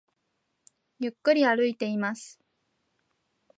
[0.97, 2.39] ゆっくり歩いています